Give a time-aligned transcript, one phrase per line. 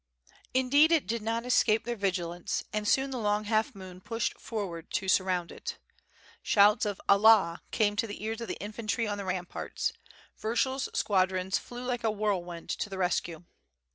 [0.55, 4.89] Indeed it did not escape their vigilance; and soon the long half moon pushed forward
[4.93, 5.77] to suround it.
[6.41, 9.93] Shouts of "Allah!" came to the ears of the infantry on the ramparts.
[10.41, 13.43] Vyershul's squad rons flew like a whirlwind to the rescue.